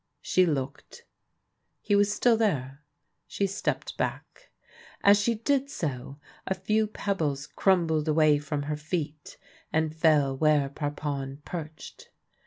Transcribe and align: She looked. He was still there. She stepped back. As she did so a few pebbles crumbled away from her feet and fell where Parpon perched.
She 0.23 0.47
looked. 0.47 1.05
He 1.79 1.95
was 1.95 2.11
still 2.11 2.35
there. 2.35 2.81
She 3.27 3.45
stepped 3.45 3.97
back. 3.97 4.49
As 5.03 5.19
she 5.21 5.35
did 5.35 5.69
so 5.69 6.19
a 6.47 6.55
few 6.55 6.87
pebbles 6.87 7.45
crumbled 7.45 8.07
away 8.07 8.39
from 8.39 8.63
her 8.63 8.77
feet 8.77 9.37
and 9.71 9.95
fell 9.95 10.35
where 10.35 10.69
Parpon 10.69 11.43
perched. 11.45 12.09